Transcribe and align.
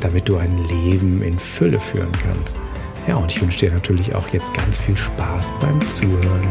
damit 0.00 0.28
du 0.28 0.36
ein 0.36 0.56
Leben 0.64 1.22
in 1.22 1.38
Fülle 1.38 1.80
führen 1.80 2.12
kannst. 2.22 2.56
Ja, 3.06 3.16
und 3.16 3.32
ich 3.32 3.40
wünsche 3.40 3.58
dir 3.58 3.72
natürlich 3.72 4.14
auch 4.14 4.28
jetzt 4.28 4.52
ganz 4.54 4.78
viel 4.78 4.96
Spaß 4.96 5.52
beim 5.60 5.80
Zuhören. 5.90 6.48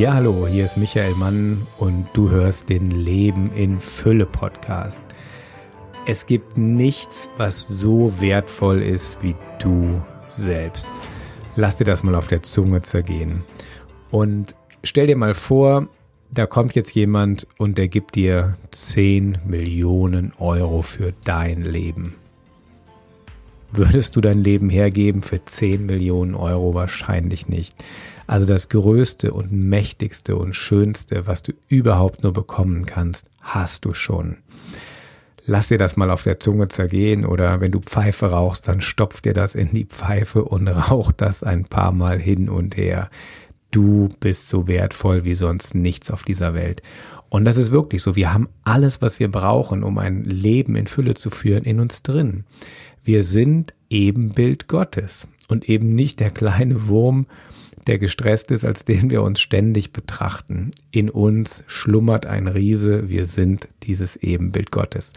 Ja, 0.00 0.14
hallo, 0.14 0.46
hier 0.46 0.64
ist 0.64 0.78
Michael 0.78 1.14
Mann 1.16 1.66
und 1.76 2.06
du 2.14 2.30
hörst 2.30 2.70
den 2.70 2.90
Leben 2.90 3.52
in 3.52 3.78
Fülle 3.80 4.24
Podcast. 4.24 5.02
Es 6.10 6.26
gibt 6.26 6.58
nichts, 6.58 7.28
was 7.36 7.60
so 7.68 8.20
wertvoll 8.20 8.82
ist 8.82 9.22
wie 9.22 9.36
du 9.60 10.02
selbst. 10.28 10.90
Lass 11.54 11.76
dir 11.76 11.84
das 11.84 12.02
mal 12.02 12.16
auf 12.16 12.26
der 12.26 12.42
Zunge 12.42 12.82
zergehen. 12.82 13.44
Und 14.10 14.56
stell 14.82 15.06
dir 15.06 15.14
mal 15.14 15.34
vor, 15.34 15.86
da 16.32 16.46
kommt 16.46 16.74
jetzt 16.74 16.92
jemand 16.96 17.46
und 17.58 17.78
der 17.78 17.86
gibt 17.86 18.16
dir 18.16 18.56
10 18.72 19.38
Millionen 19.44 20.32
Euro 20.40 20.82
für 20.82 21.14
dein 21.22 21.60
Leben. 21.60 22.16
Würdest 23.70 24.16
du 24.16 24.20
dein 24.20 24.42
Leben 24.42 24.68
hergeben 24.68 25.22
für 25.22 25.44
10 25.44 25.86
Millionen 25.86 26.34
Euro? 26.34 26.74
Wahrscheinlich 26.74 27.46
nicht. 27.46 27.76
Also 28.26 28.46
das 28.46 28.68
Größte 28.68 29.30
und 29.32 29.52
Mächtigste 29.52 30.34
und 30.34 30.56
Schönste, 30.56 31.28
was 31.28 31.44
du 31.44 31.52
überhaupt 31.68 32.24
nur 32.24 32.32
bekommen 32.32 32.84
kannst, 32.84 33.30
hast 33.40 33.84
du 33.84 33.94
schon 33.94 34.38
lass 35.50 35.66
dir 35.66 35.78
das 35.78 35.96
mal 35.96 36.12
auf 36.12 36.22
der 36.22 36.38
Zunge 36.38 36.68
zergehen 36.68 37.26
oder 37.26 37.60
wenn 37.60 37.72
du 37.72 37.80
Pfeife 37.80 38.30
rauchst, 38.30 38.68
dann 38.68 38.80
stopf 38.80 39.20
dir 39.20 39.34
das 39.34 39.56
in 39.56 39.72
die 39.72 39.84
Pfeife 39.84 40.44
und 40.44 40.68
rauch 40.68 41.10
das 41.10 41.42
ein 41.42 41.64
paar 41.64 41.90
Mal 41.90 42.20
hin 42.20 42.48
und 42.48 42.76
her. 42.76 43.10
Du 43.72 44.08
bist 44.20 44.48
so 44.48 44.68
wertvoll 44.68 45.24
wie 45.24 45.34
sonst 45.34 45.74
nichts 45.74 46.12
auf 46.12 46.22
dieser 46.22 46.54
Welt. 46.54 46.82
Und 47.28 47.44
das 47.44 47.56
ist 47.56 47.72
wirklich 47.72 48.00
so. 48.00 48.14
Wir 48.14 48.32
haben 48.32 48.48
alles, 48.62 49.02
was 49.02 49.18
wir 49.18 49.28
brauchen, 49.28 49.82
um 49.82 49.98
ein 49.98 50.22
Leben 50.22 50.76
in 50.76 50.86
Fülle 50.86 51.14
zu 51.14 51.30
führen, 51.30 51.64
in 51.64 51.80
uns 51.80 52.04
drin. 52.04 52.44
Wir 53.02 53.24
sind 53.24 53.74
Ebenbild 53.88 54.68
Gottes 54.68 55.26
und 55.48 55.68
eben 55.68 55.96
nicht 55.96 56.20
der 56.20 56.30
kleine 56.30 56.86
Wurm, 56.86 57.26
der 57.86 57.98
gestresst 57.98 58.50
ist, 58.50 58.64
als 58.64 58.84
den 58.84 59.10
wir 59.10 59.22
uns 59.22 59.40
ständig 59.40 59.92
betrachten. 59.92 60.70
In 60.90 61.10
uns 61.10 61.64
schlummert 61.66 62.26
ein 62.26 62.46
Riese, 62.46 63.08
wir 63.08 63.24
sind 63.24 63.68
dieses 63.82 64.16
Ebenbild 64.16 64.70
Gottes. 64.70 65.12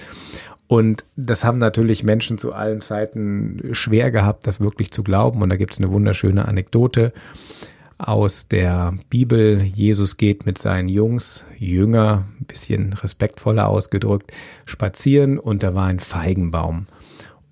Und 0.68 1.06
das 1.16 1.44
haben 1.44 1.58
natürlich 1.58 2.04
Menschen 2.04 2.38
zu 2.38 2.54
allen 2.54 2.82
Zeiten 2.82 3.62
schwer 3.74 4.12
gehabt, 4.12 4.48
das 4.48 4.60
wirklich 4.60 4.92
zu 4.92 5.04
glauben. 5.04 5.42
Und 5.42 5.50
da 5.50 5.56
gibt 5.56 5.74
es 5.74 5.80
eine 5.80 5.92
wunderschöne 5.92 6.48
Anekdote 6.48 7.14
aus 7.98 8.48
der 8.48 8.94
Bibel. 9.10 9.62
Jesus 9.62 10.18
geht 10.18 10.46
mit 10.46 10.58
seinen 10.58 10.90
Jungs, 10.90 11.46
Jünger, 11.58 12.26
ein 12.40 12.46
bisschen 12.46 12.94
respektvoller 12.94 13.68
ausgedrückt, 13.70 14.32
spazieren 14.66 15.38
und 15.38 15.64
da 15.64 15.74
war 15.74 15.88
ein 15.88 16.00
Feigenbaum. 16.00 16.88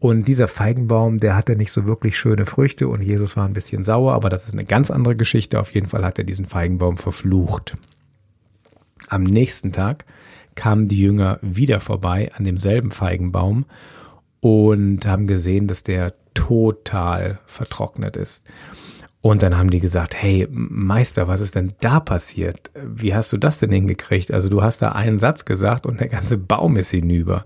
Und 0.02 0.28
dieser 0.28 0.48
Feigenbaum, 0.48 1.20
der 1.20 1.36
hatte 1.36 1.56
nicht 1.56 1.72
so 1.72 1.86
wirklich 1.86 2.18
schöne 2.18 2.48
Früchte 2.48 2.88
und 2.88 3.04
Jesus 3.04 3.38
war 3.38 3.48
ein 3.48 3.54
bisschen 3.54 3.84
sauer, 3.84 4.16
aber 4.16 4.30
das 4.30 4.48
ist 4.48 4.54
eine 4.54 4.66
ganz 4.66 4.90
andere 4.90 5.16
Geschichte. 5.16 5.60
Auf 5.60 5.72
jeden 5.76 5.86
Fall 5.86 6.04
hat 6.04 6.18
er 6.18 6.24
diesen 6.24 6.48
Feigenbaum 6.48 6.98
verflucht. 6.98 7.78
Am 9.10 9.22
nächsten 9.22 9.72
Tag 9.72 10.06
kamen 10.56 10.88
die 10.88 10.98
Jünger 10.98 11.38
wieder 11.44 11.80
vorbei 11.80 12.32
an 12.36 12.46
demselben 12.46 12.90
Feigenbaum 12.90 13.66
und 14.40 15.06
haben 15.06 15.28
gesehen, 15.28 15.68
dass 15.68 15.84
der 15.84 16.16
total 16.34 17.38
vertrocknet 17.46 18.18
ist. 18.18 18.50
Und 19.22 19.44
dann 19.44 19.56
haben 19.56 19.70
die 19.70 19.80
gesagt, 19.80 20.20
hey 20.20 20.48
Meister, 20.50 21.28
was 21.28 21.42
ist 21.42 21.54
denn 21.54 21.74
da 21.80 22.00
passiert? 22.00 22.72
Wie 22.74 23.14
hast 23.14 23.32
du 23.34 23.38
das 23.38 23.60
denn 23.60 23.72
hingekriegt? 23.72 24.34
Also 24.34 24.50
du 24.50 24.64
hast 24.64 24.82
da 24.82 24.94
einen 24.94 25.20
Satz 25.20 25.46
gesagt 25.46 25.86
und 25.86 26.00
der 26.00 26.08
ganze 26.08 26.40
Baum 26.40 26.76
ist 26.76 26.90
hinüber. 26.90 27.46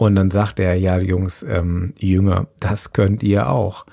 Und 0.00 0.14
dann 0.14 0.30
sagt 0.30 0.58
er, 0.58 0.76
ja, 0.76 0.98
Jungs, 0.98 1.42
ähm, 1.42 1.92
Jünger, 1.98 2.46
das 2.58 2.94
könnt 2.94 3.22
ihr 3.22 3.50
auch. 3.50 3.84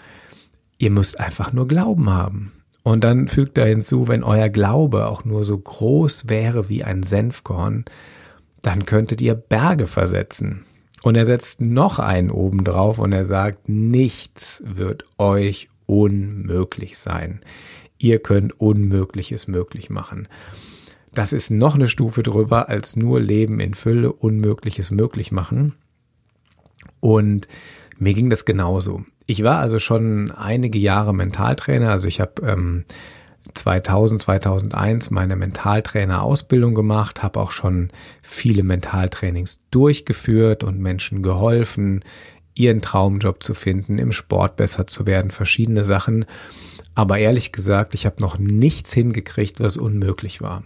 Ihr 0.77 0.89
müsst 0.89 1.19
einfach 1.19 1.51
nur 1.51 1.67
Glauben 1.67 2.09
haben. 2.09 2.53
Und 2.81 3.03
dann 3.03 3.27
fügt 3.27 3.57
er 3.57 3.65
hinzu, 3.65 4.07
wenn 4.07 4.23
euer 4.23 4.47
Glaube 4.47 5.07
auch 5.07 5.25
nur 5.25 5.43
so 5.43 5.57
groß 5.57 6.29
wäre 6.29 6.69
wie 6.69 6.85
ein 6.85 7.03
Senfkorn, 7.03 7.83
dann 8.61 8.85
könntet 8.85 9.21
ihr 9.21 9.35
Berge 9.35 9.85
versetzen. 9.85 10.63
Und 11.03 11.17
er 11.17 11.25
setzt 11.25 11.59
noch 11.59 11.99
einen 11.99 12.31
oben 12.31 12.63
drauf 12.63 12.99
und 12.99 13.11
er 13.11 13.25
sagt, 13.25 13.67
nichts 13.67 14.63
wird 14.65 15.03
euch 15.17 15.67
unmöglich 15.87 16.97
sein. 16.97 17.41
Ihr 17.97 18.19
könnt 18.19 18.61
Unmögliches 18.61 19.49
möglich 19.49 19.89
machen. 19.89 20.29
Das 21.13 21.33
ist 21.33 21.51
noch 21.51 21.75
eine 21.75 21.89
Stufe 21.89 22.23
drüber 22.23 22.69
als 22.69 22.95
nur 22.95 23.19
Leben 23.19 23.59
in 23.59 23.73
Fülle, 23.73 24.13
Unmögliches 24.13 24.89
möglich 24.89 25.33
machen. 25.33 25.73
Und 26.99 27.47
mir 27.97 28.13
ging 28.13 28.29
das 28.29 28.45
genauso. 28.45 29.03
Ich 29.25 29.43
war 29.43 29.59
also 29.59 29.79
schon 29.79 30.31
einige 30.31 30.79
Jahre 30.79 31.13
Mentaltrainer. 31.13 31.91
Also 31.91 32.07
ich 32.07 32.21
habe 32.21 32.41
ähm, 32.45 32.85
2000, 33.53 34.21
2001 34.21 35.11
meine 35.11 35.35
Mentaltrainer-Ausbildung 35.35 36.75
gemacht, 36.75 37.23
habe 37.23 37.39
auch 37.39 37.51
schon 37.51 37.89
viele 38.21 38.63
Mentaltrainings 38.63 39.59
durchgeführt 39.71 40.63
und 40.63 40.79
Menschen 40.79 41.23
geholfen, 41.23 42.03
ihren 42.53 42.81
Traumjob 42.81 43.43
zu 43.43 43.53
finden, 43.53 43.99
im 43.99 44.11
Sport 44.11 44.55
besser 44.55 44.87
zu 44.87 45.05
werden, 45.05 45.31
verschiedene 45.31 45.83
Sachen. 45.83 46.25
Aber 46.95 47.19
ehrlich 47.19 47.51
gesagt, 47.51 47.93
ich 47.93 48.05
habe 48.05 48.21
noch 48.21 48.37
nichts 48.39 48.93
hingekriegt, 48.93 49.59
was 49.59 49.77
unmöglich 49.77 50.41
war. 50.41 50.63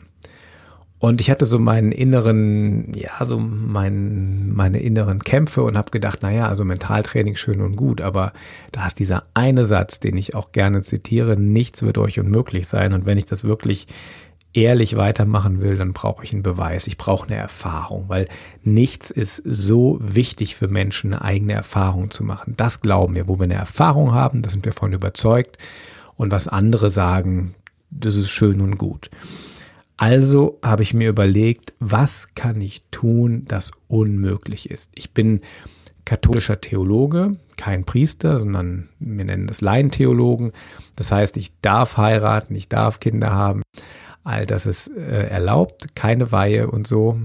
Und 1.02 1.20
ich 1.20 1.32
hatte 1.32 1.48
so 1.48 1.58
meinen 1.58 1.92
inneren, 1.92 2.94
ja, 2.94 3.26
so 3.26 3.40
mein, 3.40 4.54
meine 4.54 4.80
inneren 4.80 5.18
Kämpfe 5.24 5.64
und 5.64 5.76
habe 5.76 5.90
gedacht, 5.90 6.22
naja, 6.22 6.48
also 6.48 6.64
Mentaltraining 6.64 7.36
schön 7.36 7.60
und 7.60 7.76
gut, 7.76 8.02
aber 8.02 8.34
da 8.72 8.86
ist 8.86 9.00
dieser 9.00 9.24
eine 9.34 9.66
Satz, 9.66 10.00
den 10.00 10.16
ich 10.16 10.36
auch 10.36 10.52
gerne 10.52 10.84
zitiere, 10.84 11.40
nichts 11.40 11.82
wird 11.82 11.98
euch 11.98 12.20
unmöglich 12.20 12.68
sein. 12.68 12.94
Und 12.94 13.08
wenn 13.08 13.18
ich 13.18 13.26
das 13.26 13.44
wirklich 13.44 13.88
ehrlich 14.54 14.96
weitermachen 14.96 15.60
will, 15.60 15.76
dann 15.76 15.94
brauche 15.94 16.24
ich 16.24 16.34
einen 16.34 16.44
Beweis. 16.44 16.86
Ich 16.86 17.00
brauche 17.00 17.26
eine 17.26 17.36
Erfahrung, 17.38 18.06
weil 18.08 18.28
nichts 18.62 19.10
ist 19.10 19.42
so 19.44 19.98
wichtig 20.04 20.56
für 20.56 20.68
Menschen, 20.68 21.16
eine 21.16 21.24
eigene 21.24 21.54
Erfahrung 21.54 22.12
zu 22.12 22.24
machen. 22.24 22.54
Das 22.58 22.80
glauben 22.80 23.16
wir. 23.16 23.28
Wo 23.28 23.40
wir 23.40 23.46
eine 23.46 23.56
Erfahrung 23.56 24.14
haben, 24.14 24.44
da 24.44 24.52
sind 24.52 24.66
wir 24.66 24.74
von 24.74 24.94
überzeugt. 24.94 25.58
Und 26.16 26.32
was 26.32 26.48
andere 26.48 26.92
sagen, 26.92 27.56
das 27.90 28.16
ist 28.16 28.30
schön 28.30 28.62
und 28.62 28.78
gut. 28.78 29.10
Also 30.02 30.58
habe 30.64 30.82
ich 30.82 30.96
mir 30.96 31.10
überlegt, 31.10 31.76
was 31.80 32.34
kann 32.34 32.60
ich 32.60 32.82
tun, 32.90 33.46
das 33.46 33.70
unmöglich 33.88 34.72
ist. 34.72 34.90
Ich 34.96 35.14
bin 35.14 35.42
katholischer 36.06 36.60
Theologe, 36.60 37.34
kein 37.56 37.84
Priester, 37.84 38.40
sondern 38.40 38.90
wir 38.98 39.26
nennen 39.26 39.46
das 39.46 39.62
Laientheologen. 39.62 40.54
Das 40.96 41.12
heißt, 41.12 41.38
ich 41.38 41.52
darf 41.62 41.98
heiraten, 41.98 42.56
ich 42.56 42.68
darf 42.68 43.00
Kinder 43.00 43.32
haben. 43.32 43.62
All 44.24 44.48
das 44.48 44.66
ist 44.66 44.88
äh, 44.88 45.28
erlaubt, 45.28 45.96
keine 45.96 46.32
Weihe 46.32 46.72
und 46.72 46.88
so. 46.88 47.20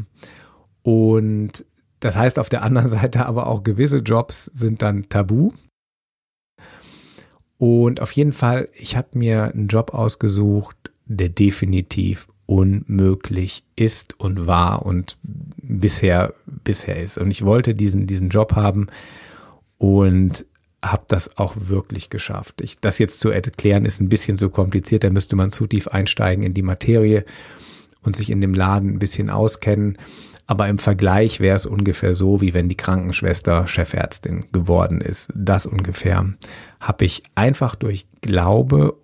Und 0.83 1.65
das 2.01 2.15
heißt 2.15 2.39
auf 2.39 2.51
der 2.51 2.63
anderen 2.63 2.89
Seite 2.91 3.25
aber 3.25 3.47
auch 3.47 3.63
gewisse 3.63 4.01
Jobs 4.01 4.51
sind 4.53 4.83
dann 4.83 5.09
tabu. 5.09 5.51
Und 7.57 8.03
auf 8.03 8.13
jeden 8.13 8.35
Fall, 8.35 8.69
ich 8.75 8.99
habe 8.99 9.19
mir 9.19 9.45
einen 9.45 9.69
Job 9.69 9.95
ausgesucht, 9.95 10.93
der 11.07 11.31
definitiv 11.31 12.29
unmöglich 12.47 13.65
ist 13.75 14.19
und 14.19 14.47
war 14.47 14.87
und 14.87 15.19
bisher 15.23 16.35
bisher 16.47 17.03
ist. 17.03 17.19
Und 17.19 17.31
ich 17.31 17.45
wollte 17.45 17.75
diesen 17.75 18.07
diesen 18.07 18.29
Job 18.29 18.55
haben 18.55 18.87
und 19.79 20.47
habe 20.83 21.05
das 21.09 21.37
auch 21.37 21.55
wirklich 21.57 22.11
geschafft. 22.11 22.61
Ich, 22.61 22.79
das 22.81 22.99
jetzt 22.99 23.21
zu 23.21 23.31
erklären 23.31 23.85
ist 23.85 24.01
ein 24.01 24.09
bisschen 24.09 24.39
so 24.39 24.49
kompliziert, 24.49 25.05
da 25.05 25.11
müsste 25.11 25.37
man 25.37 25.51
zu 25.51 25.67
tief 25.67 25.89
einsteigen 25.89 26.45
in 26.45 26.55
die 26.55 26.63
Materie 26.63 27.25
und 28.03 28.15
sich 28.15 28.31
in 28.31 28.41
dem 28.41 28.55
Laden 28.55 28.95
ein 28.95 28.99
bisschen 28.99 29.31
auskennen. 29.31 29.99
Aber 30.47 30.69
im 30.69 30.79
Vergleich 30.79 31.41
wäre 31.41 31.57
es 31.57 31.67
ungefähr 31.67 32.15
so, 32.15 32.41
wie 32.41 32.55
wenn 32.55 32.69
die 32.69 32.77
Krankenschwester 32.77 33.67
Chefärztin 33.67 34.45
geworden 34.53 35.01
ist. 35.01 35.29
Das 35.35 35.67
ungefähr 35.67 36.25
habe 36.79 37.05
ich 37.05 37.25
einfach 37.35 37.75
durch 37.75 38.07
Glaube 38.21 38.97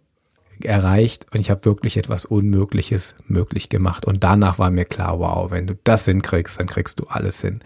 erreicht 0.64 1.26
und 1.32 1.41
ich 1.41 1.50
habe 1.50 1.64
wirklich 1.64 1.97
etwas 1.97 2.25
Unmögliches 2.25 3.14
möglich 3.26 3.69
gemacht. 3.69 4.05
Und 4.05 4.25
danach 4.25 4.59
war 4.59 4.70
mir 4.70 4.85
klar, 4.85 5.19
wow, 5.19 5.50
wenn 5.50 5.67
du 5.67 5.75
das 5.85 6.05
hinkriegst, 6.05 6.59
dann 6.59 6.67
kriegst 6.67 7.00
du 7.00 7.05
alles 7.09 7.41
hin. 7.41 7.61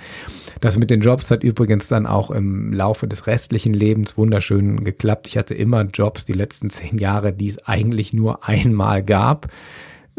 Das 0.60 0.78
mit 0.78 0.90
den 0.90 1.00
Jobs 1.00 1.31
hat 1.31 1.43
übrigens 1.43 1.88
dann 1.88 2.06
auch 2.06 2.31
im 2.31 2.72
Laufe 2.72 3.06
des 3.06 3.26
restlichen 3.26 3.75
Lebens 3.75 4.16
wunderschön 4.16 4.84
geklappt. 4.84 5.26
Ich 5.26 5.37
hatte 5.37 5.54
immer 5.54 5.82
Jobs 5.82 6.25
die 6.25 6.32
letzten 6.32 6.70
zehn 6.70 6.98
Jahre, 6.98 7.32
die 7.32 7.48
es 7.48 7.58
eigentlich 7.66 8.12
nur 8.12 8.46
einmal 8.48 9.02
gab 9.02 9.48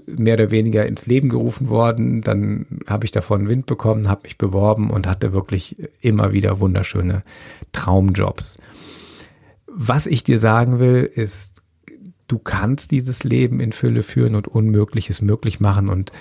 mehr 0.06 0.35
oder 0.35 0.51
weniger 0.51 0.85
ins 0.85 1.06
Leben 1.06 1.29
gerufen 1.29 1.69
worden. 1.69 2.21
Dann 2.21 2.65
habe 2.88 3.06
ich 3.06 3.12
davon 3.12 3.47
Wind 3.47 3.65
bekommen, 3.65 4.07
habe 4.07 4.24
mich 4.24 4.38
beworben 4.38 4.89
und 4.89 5.07
hatte 5.07 5.33
wirklich 5.33 5.75
immer 6.01 6.33
wieder 6.33 6.59
wunderschöne 6.59 7.24
Traumjobs. 7.71 8.57
Was 9.68 10.07
ich 10.07 10.24
dir 10.24 10.39
sagen 10.39 10.79
will, 10.79 11.03
ist, 11.03 11.62
du 12.27 12.39
kannst 12.39 12.91
dieses 12.91 13.24
Leben 13.24 13.59
in 13.59 13.71
Fülle 13.71 14.03
führen 14.03 14.35
und 14.35 14.47
Unmögliches 14.47 15.21
möglich 15.21 15.59
machen. 15.59 15.89
Und 15.89 16.12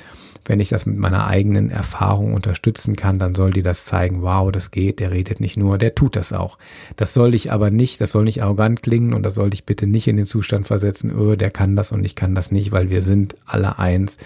wenn 0.44 0.61
ich 0.61 0.69
das 0.69 0.87
mit 0.87 0.97
meiner 0.97 1.26
eigenen 1.26 1.70
Erfahrung 1.70 2.32
unterstützen 2.32 2.94
kann, 2.94 3.19
dann 3.19 3.35
soll 3.35 3.50
dir 3.53 3.62
das 3.62 3.85
zeigen, 3.85 4.23
wow, 4.23 4.53
das 4.53 4.70
geht, 4.70 5.00
der 5.00 5.11
redet 5.11 5.41
nicht 5.41 5.56
nur, 5.56 5.79
der 5.79 5.94
tut 5.94 6.14
das 6.14 6.32
auch. 6.32 6.58
Das 6.94 7.14
soll 7.14 7.32
dich 7.32 7.53
aber 7.53 7.70
nicht, 7.70 8.00
das 8.00 8.12
soll 8.12 8.25
nicht 8.25 8.43
arrogant 8.43 8.82
klingen 8.82 9.12
und 9.12 9.25
das 9.25 9.35
soll 9.35 9.50
dich 9.50 9.64
bitte 9.64 9.87
nicht 9.87 10.06
in 10.06 10.17
den 10.17 10.26
Zustand 10.26 10.69
versetzen, 10.69 11.17
oh, 11.17 11.35
der 11.35 11.50
kann 11.50 11.75
das 11.75 11.91
und 11.91 12.05
ich 12.05 12.14
kann 12.14 12.35
das 12.35 12.53
nicht, 12.53 12.70
weil 12.70 12.91
wir 12.91 13.03
sind 13.03 13.37
alle 13.44 13.79
eins, 13.79 14.19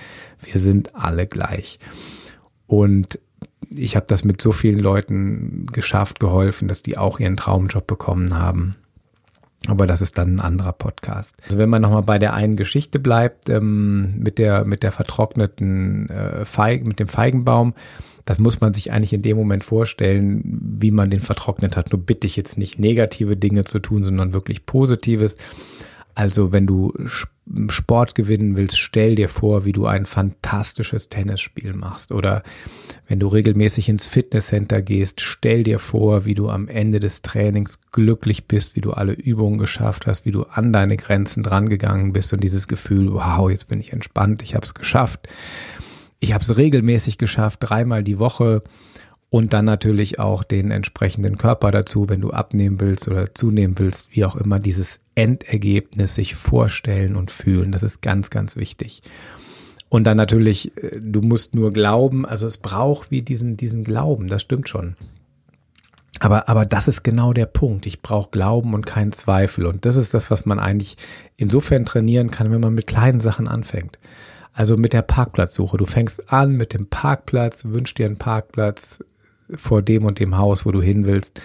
wir 0.42 0.60
sind 0.60 0.94
alle 0.94 1.26
gleich. 1.26 1.78
Und 2.66 3.18
ich 3.70 3.96
habe 3.96 4.06
das 4.06 4.24
mit 4.24 4.42
so 4.42 4.52
vielen 4.52 4.80
Leuten 4.80 5.66
geschafft, 5.72 6.20
geholfen, 6.20 6.68
dass 6.68 6.82
die 6.82 6.98
auch 6.98 7.18
ihren 7.20 7.36
Traumjob 7.36 7.86
bekommen 7.86 8.38
haben. 8.38 8.76
Aber 9.66 9.86
das 9.86 10.00
ist 10.00 10.16
dann 10.16 10.36
ein 10.36 10.40
anderer 10.40 10.72
Podcast. 10.72 11.36
Also 11.44 11.58
wenn 11.58 11.68
man 11.68 11.82
nochmal 11.82 12.02
bei 12.02 12.18
der 12.18 12.32
einen 12.32 12.56
Geschichte 12.56 12.98
bleibt, 12.98 13.50
ähm, 13.50 14.18
mit 14.18 14.38
der, 14.38 14.64
mit 14.64 14.82
der 14.82 14.90
vertrockneten 14.90 16.08
äh, 16.08 16.44
Feig, 16.44 16.86
mit 16.86 16.98
dem 16.98 17.08
Feigenbaum, 17.08 17.74
das 18.24 18.38
muss 18.38 18.60
man 18.60 18.72
sich 18.72 18.92
eigentlich 18.92 19.12
in 19.12 19.22
dem 19.22 19.36
Moment 19.36 19.64
vorstellen, 19.64 20.42
wie 20.44 20.90
man 20.90 21.10
den 21.10 21.20
vertrocknet 21.20 21.76
hat. 21.76 21.92
Nur 21.92 22.00
bitte 22.00 22.26
ich 22.26 22.36
jetzt 22.36 22.58
nicht 22.58 22.78
negative 22.78 23.36
Dinge 23.36 23.64
zu 23.64 23.80
tun, 23.80 24.04
sondern 24.04 24.32
wirklich 24.32 24.66
Positives. 24.66 25.36
Also 26.14 26.52
wenn 26.52 26.66
du 26.66 26.92
Sport 27.68 28.14
gewinnen 28.14 28.56
willst, 28.56 28.78
stell 28.78 29.16
dir 29.16 29.28
vor, 29.28 29.64
wie 29.64 29.72
du 29.72 29.86
ein 29.86 30.06
fantastisches 30.06 31.08
Tennisspiel 31.08 31.72
machst. 31.72 32.12
Oder 32.12 32.42
wenn 33.08 33.18
du 33.18 33.26
regelmäßig 33.26 33.88
ins 33.88 34.06
Fitnesscenter 34.06 34.82
gehst, 34.82 35.20
stell 35.20 35.64
dir 35.64 35.78
vor, 35.78 36.24
wie 36.24 36.34
du 36.34 36.48
am 36.48 36.68
Ende 36.68 37.00
des 37.00 37.22
Trainings 37.22 37.80
glücklich 37.90 38.46
bist, 38.46 38.76
wie 38.76 38.80
du 38.80 38.92
alle 38.92 39.12
Übungen 39.12 39.58
geschafft 39.58 40.06
hast, 40.06 40.24
wie 40.24 40.30
du 40.30 40.44
an 40.44 40.72
deine 40.72 40.96
Grenzen 40.96 41.42
drangegangen 41.42 42.12
bist 42.12 42.32
und 42.32 42.42
dieses 42.44 42.68
Gefühl, 42.68 43.12
wow, 43.12 43.50
jetzt 43.50 43.68
bin 43.68 43.80
ich 43.80 43.92
entspannt, 43.92 44.42
ich 44.42 44.54
habe 44.54 44.64
es 44.64 44.74
geschafft. 44.74 45.28
Ich 46.20 46.34
habe 46.34 46.44
es 46.44 46.56
regelmäßig 46.56 47.18
geschafft, 47.18 47.60
dreimal 47.62 48.04
die 48.04 48.18
Woche 48.18 48.62
und 49.30 49.52
dann 49.52 49.64
natürlich 49.64 50.18
auch 50.18 50.42
den 50.42 50.72
entsprechenden 50.72 51.38
Körper 51.38 51.70
dazu, 51.70 52.08
wenn 52.08 52.20
du 52.20 52.30
abnehmen 52.30 52.80
willst 52.80 53.06
oder 53.06 53.32
zunehmen 53.32 53.78
willst, 53.78 54.14
wie 54.14 54.24
auch 54.24 54.34
immer, 54.34 54.58
dieses 54.58 54.98
Endergebnis 55.14 56.16
sich 56.16 56.34
vorstellen 56.34 57.14
und 57.14 57.30
fühlen. 57.30 57.70
Das 57.70 57.84
ist 57.84 58.02
ganz, 58.02 58.30
ganz 58.30 58.56
wichtig. 58.56 59.02
Und 59.88 60.04
dann 60.04 60.16
natürlich, 60.16 60.76
äh, 60.78 61.00
du 61.00 61.20
musst 61.20 61.54
nur 61.54 61.72
glauben, 61.72 62.26
also 62.26 62.46
es 62.46 62.58
braucht 62.58 63.12
wie 63.12 63.22
diesen, 63.22 63.56
diesen 63.56 63.84
Glauben, 63.84 64.28
das 64.28 64.42
stimmt 64.42 64.68
schon. 64.68 64.96
Aber, 66.18 66.48
aber 66.48 66.66
das 66.66 66.88
ist 66.88 67.04
genau 67.04 67.32
der 67.32 67.46
Punkt. 67.46 67.86
Ich 67.86 68.02
brauche 68.02 68.30
Glauben 68.30 68.74
und 68.74 68.84
keinen 68.84 69.12
Zweifel. 69.12 69.64
Und 69.64 69.86
das 69.86 69.96
ist 69.96 70.12
das, 70.12 70.30
was 70.30 70.44
man 70.44 70.58
eigentlich 70.58 70.96
insofern 71.36 71.86
trainieren 71.86 72.30
kann, 72.30 72.50
wenn 72.50 72.60
man 72.60 72.74
mit 72.74 72.88
kleinen 72.88 73.20
Sachen 73.20 73.48
anfängt. 73.48 73.98
Also 74.52 74.76
mit 74.76 74.92
der 74.92 75.02
Parkplatzsuche. 75.02 75.76
Du 75.76 75.86
fängst 75.86 76.32
an 76.32 76.56
mit 76.56 76.74
dem 76.74 76.88
Parkplatz, 76.88 77.64
wünschst 77.64 77.96
dir 77.96 78.06
einen 78.06 78.18
Parkplatz, 78.18 78.98
vor 79.54 79.82
dem 79.82 80.04
und 80.04 80.18
dem 80.18 80.36
Haus, 80.36 80.64
wo 80.66 80.72
du 80.72 80.82
hin 80.82 81.06
willst. 81.06 81.40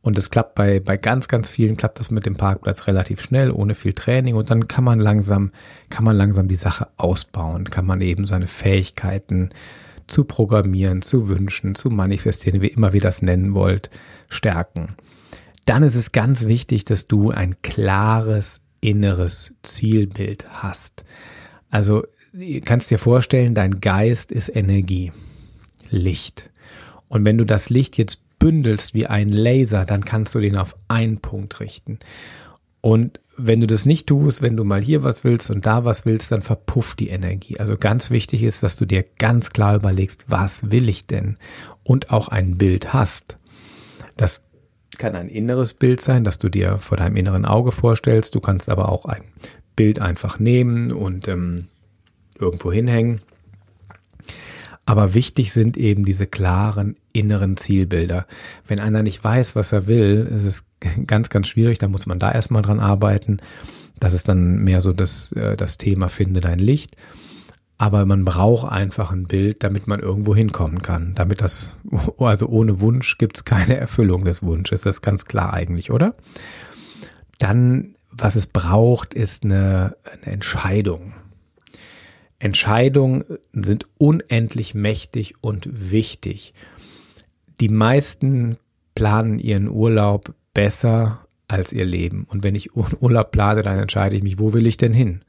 Und 0.00 0.16
es 0.16 0.30
klappt 0.30 0.54
bei, 0.54 0.80
bei 0.80 0.96
ganz, 0.96 1.28
ganz 1.28 1.50
vielen 1.50 1.76
klappt 1.76 1.98
das 1.98 2.10
mit 2.10 2.24
dem 2.24 2.36
Parkplatz 2.36 2.86
relativ 2.86 3.20
schnell, 3.20 3.50
ohne 3.50 3.74
viel 3.74 3.92
Training. 3.92 4.36
Und 4.36 4.50
dann 4.50 4.68
kann 4.68 4.84
man 4.84 5.00
langsam, 5.00 5.50
kann 5.90 6.04
man 6.04 6.16
langsam 6.16 6.48
die 6.48 6.56
Sache 6.56 6.88
ausbauen, 6.96 7.64
kann 7.64 7.84
man 7.84 8.00
eben 8.00 8.24
seine 8.24 8.46
Fähigkeiten 8.46 9.50
zu 10.06 10.24
programmieren, 10.24 11.02
zu 11.02 11.28
wünschen, 11.28 11.74
zu 11.74 11.90
manifestieren, 11.90 12.62
wie 12.62 12.68
immer 12.68 12.92
wir 12.92 13.00
das 13.00 13.22
nennen 13.22 13.54
wollt, 13.54 13.90
stärken. 14.30 14.94
Dann 15.66 15.82
ist 15.82 15.96
es 15.96 16.12
ganz 16.12 16.48
wichtig, 16.48 16.86
dass 16.86 17.06
du 17.06 17.30
ein 17.30 17.60
klares 17.62 18.60
inneres 18.80 19.54
Zielbild 19.62 20.46
hast. 20.48 21.04
Also, 21.70 22.04
kannst 22.64 22.90
dir 22.90 22.98
vorstellen, 22.98 23.54
dein 23.54 23.80
Geist 23.80 24.32
ist 24.32 24.48
Energie, 24.54 25.12
Licht. 25.90 26.50
Und 27.08 27.24
wenn 27.24 27.38
du 27.38 27.44
das 27.44 27.70
Licht 27.70 27.98
jetzt 27.98 28.20
bündelst 28.38 28.94
wie 28.94 29.06
ein 29.06 29.30
Laser, 29.30 29.84
dann 29.84 30.04
kannst 30.04 30.34
du 30.34 30.40
den 30.40 30.56
auf 30.56 30.76
einen 30.88 31.18
Punkt 31.18 31.60
richten. 31.60 31.98
Und 32.80 33.20
wenn 33.36 33.60
du 33.60 33.66
das 33.66 33.86
nicht 33.86 34.08
tust, 34.08 34.42
wenn 34.42 34.56
du 34.56 34.64
mal 34.64 34.82
hier 34.82 35.04
was 35.04 35.22
willst 35.24 35.50
und 35.50 35.64
da 35.64 35.84
was 35.84 36.04
willst, 36.04 36.32
dann 36.32 36.42
verpufft 36.42 36.98
die 36.98 37.08
Energie. 37.08 37.58
Also 37.58 37.76
ganz 37.76 38.10
wichtig 38.10 38.42
ist, 38.42 38.62
dass 38.62 38.76
du 38.76 38.84
dir 38.84 39.04
ganz 39.18 39.50
klar 39.50 39.76
überlegst, 39.76 40.24
was 40.28 40.70
will 40.70 40.88
ich 40.88 41.06
denn? 41.06 41.38
Und 41.84 42.10
auch 42.10 42.28
ein 42.28 42.58
Bild 42.58 42.92
hast. 42.92 43.38
Das 44.16 44.42
kann 44.98 45.14
ein 45.14 45.28
inneres 45.28 45.74
Bild 45.74 46.00
sein, 46.00 46.24
das 46.24 46.38
du 46.38 46.48
dir 46.48 46.78
vor 46.78 46.96
deinem 46.96 47.16
inneren 47.16 47.44
Auge 47.44 47.70
vorstellst. 47.70 48.34
Du 48.34 48.40
kannst 48.40 48.68
aber 48.68 48.88
auch 48.88 49.04
ein 49.04 49.22
Bild 49.76 50.00
einfach 50.00 50.40
nehmen 50.40 50.92
und 50.92 51.28
ähm, 51.28 51.68
irgendwo 52.38 52.72
hinhängen. 52.72 53.20
Aber 54.88 55.12
wichtig 55.12 55.52
sind 55.52 55.76
eben 55.76 56.06
diese 56.06 56.26
klaren 56.26 56.96
inneren 57.12 57.58
Zielbilder. 57.58 58.26
Wenn 58.66 58.80
einer 58.80 59.02
nicht 59.02 59.22
weiß, 59.22 59.54
was 59.54 59.70
er 59.70 59.86
will, 59.86 60.26
ist 60.34 60.44
es 60.44 60.64
ganz, 61.06 61.28
ganz 61.28 61.46
schwierig. 61.46 61.76
Da 61.76 61.88
muss 61.88 62.06
man 62.06 62.18
da 62.18 62.32
erstmal 62.32 62.62
dran 62.62 62.80
arbeiten. 62.80 63.36
Das 64.00 64.14
ist 64.14 64.30
dann 64.30 64.64
mehr 64.64 64.80
so 64.80 64.94
das, 64.94 65.30
äh, 65.32 65.58
das 65.58 65.76
Thema 65.76 66.08
Finde 66.08 66.40
dein 66.40 66.58
Licht. 66.58 66.96
Aber 67.76 68.06
man 68.06 68.24
braucht 68.24 68.72
einfach 68.72 69.10
ein 69.10 69.26
Bild, 69.26 69.62
damit 69.62 69.88
man 69.88 70.00
irgendwo 70.00 70.34
hinkommen 70.34 70.80
kann. 70.80 71.12
Damit 71.14 71.42
das, 71.42 71.76
also 72.18 72.46
ohne 72.46 72.80
Wunsch 72.80 73.18
gibt 73.18 73.36
es 73.36 73.44
keine 73.44 73.76
Erfüllung 73.76 74.24
des 74.24 74.42
Wunsches. 74.42 74.80
Das 74.80 74.96
ist 74.96 75.02
ganz 75.02 75.26
klar 75.26 75.52
eigentlich, 75.52 75.90
oder? 75.90 76.14
Dann, 77.38 77.94
was 78.10 78.36
es 78.36 78.46
braucht, 78.46 79.12
ist 79.12 79.44
eine, 79.44 79.96
eine 80.22 80.32
Entscheidung. 80.32 81.12
Entscheidungen 82.38 83.24
sind 83.52 83.86
unendlich 83.98 84.74
mächtig 84.74 85.34
und 85.40 85.68
wichtig. 85.90 86.54
Die 87.60 87.68
meisten 87.68 88.56
planen 88.94 89.38
ihren 89.38 89.68
Urlaub 89.68 90.34
besser 90.54 91.26
als 91.48 91.72
ihr 91.72 91.84
Leben. 91.84 92.26
Und 92.28 92.44
wenn 92.44 92.54
ich 92.54 92.70
Urlaub 92.76 93.32
plane, 93.32 93.62
dann 93.62 93.78
entscheide 93.78 94.16
ich 94.16 94.22
mich, 94.22 94.38
wo 94.38 94.52
will 94.52 94.66
ich 94.66 94.76
denn 94.76 94.92
hin? 94.92 95.22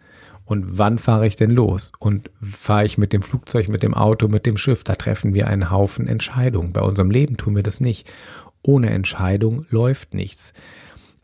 Und 0.46 0.78
wann 0.78 0.98
fahre 0.98 1.28
ich 1.28 1.36
denn 1.36 1.52
los? 1.52 1.92
Und 2.00 2.30
fahre 2.42 2.86
ich 2.86 2.98
mit 2.98 3.14
dem 3.14 3.22
Flugzeug, 3.22 3.70
mit 3.70 3.84
dem 3.84 3.94
Auto, 3.94 4.28
mit 4.28 4.46
dem 4.46 4.58
Schiff? 4.58 4.84
Da 4.84 4.96
treffen 4.96 5.34
wir 5.34 5.48
einen 5.48 5.70
Haufen 5.70 6.08
Entscheidungen. 6.08 6.74
Bei 6.74 6.82
unserem 6.82 7.12
Leben 7.12 7.38
tun 7.38 7.56
wir 7.56 7.64
das 7.64 7.80
nicht. 7.80 8.12
Ohne 8.64 8.90
Entscheidung 8.90 9.66
läuft 9.70 10.14
nichts 10.14 10.54